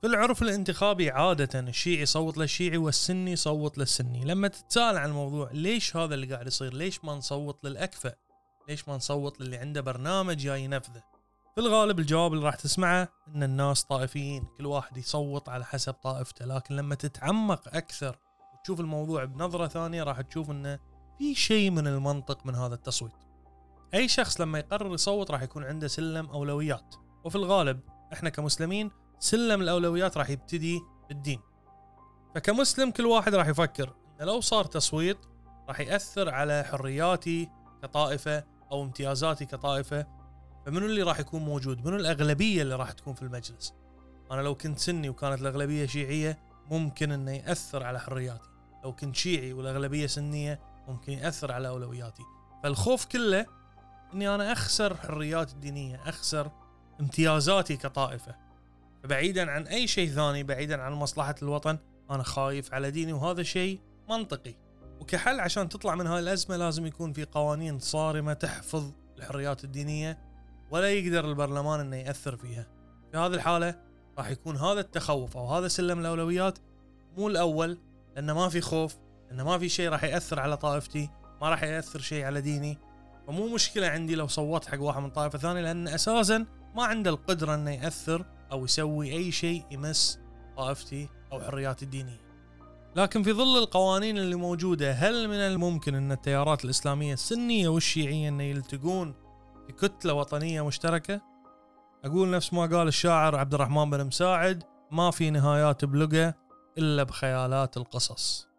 [0.00, 5.96] في العرف الانتخابي عادة الشيعي يصوت للشيعي والسني يصوت للسني لما تتساءل عن الموضوع ليش
[5.96, 8.14] هذا اللي قاعد يصير؟ ليش ما نصوت للأكفأ؟
[8.68, 11.02] ليش ما نصوت للي عنده برنامج جاي ينفذه؟
[11.54, 16.44] في الغالب الجواب اللي راح تسمعه إن الناس طائفيين كل واحد يصوت على حسب طائفته.
[16.44, 18.18] لكن لما تتعمق أكثر
[18.54, 20.78] وتشوف الموضوع بنظرة ثانية راح تشوف انه
[21.18, 23.12] في شيء من المنطق من هذا التصويت.
[23.94, 26.94] أي شخص لما يقرر يصوت راح يكون عنده سلم أولويات.
[27.24, 27.80] وفي الغالب
[28.12, 31.40] إحنا كمسلمين سلم الأولويات راح يبتدي بالدين.
[32.34, 35.18] فكمسلم كل واحد راح يفكر إنه لو صار تصويت
[35.68, 37.50] راح يأثر على حرياتي
[37.82, 40.06] كطائفة أو امتيازاتي كطائفة.
[40.66, 43.74] فمنو اللي راح يكون موجود؟ منو الأغلبية اللي راح تكون في المجلس؟
[44.30, 46.38] أنا لو كنت سني وكانت الأغلبية شيعية
[46.70, 48.48] ممكن إنه يأثر على حرياتي.
[48.84, 52.22] لو كنت شيعي والأغلبية سنية ممكن يأثر على أولوياتي.
[52.62, 53.46] فالخوف كله
[54.14, 56.50] إني أنا أخسر حرياتي الدينية أخسر
[57.00, 58.49] امتيازاتي كطائفة.
[59.02, 61.78] فبعيدا عن أي شيء ثاني بعيدا عن مصلحة الوطن.
[62.10, 63.80] أنا خايف على ديني وهذا شيء
[64.10, 64.54] منطقي.
[65.00, 70.18] وكحل عشان تطلع من هاي الأزمة لازم يكون في قوانين صارمة تحفظ الحريات الدينية
[70.70, 72.66] ولا يقدر البرلمان إنه يأثر فيها.
[73.12, 73.74] في هذه الحالة
[74.18, 76.58] راح يكون هذا التخوف أو هذا سلم الأولويات
[77.16, 77.78] مو الأول
[78.16, 78.96] لأنه ما في خوف
[79.28, 82.78] لأنه ما في شيء راح يأثر على طائفتي ما راح يأثر شيء على ديني.
[83.30, 87.54] فمو مشكلة عندي لو صوت حق واحد من طائفة ثانية لأن أساسا ما عنده القدرة
[87.54, 90.20] إنه يأثر أو يسوي أي شيء يمس
[90.56, 92.20] طائفتي أو حرياتي الدينية.
[92.96, 98.40] لكن في ظل القوانين اللي موجودة هل من الممكن إن التيارات الإسلامية السنية والشيعية ان
[98.40, 99.14] يلتقون
[99.66, 101.20] في كتلة وطنية مشتركة؟
[102.04, 106.34] أقول نفس ما قال الشاعر عبد الرحمن بن مساعد ما في نهايات بلقى
[106.78, 108.49] إلا بخيالات القصص.